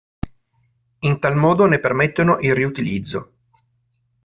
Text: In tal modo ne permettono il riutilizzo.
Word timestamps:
In 1.01 1.19
tal 1.19 1.35
modo 1.35 1.67
ne 1.67 1.77
permettono 1.79 2.39
il 2.39 2.55
riutilizzo. 2.55 3.33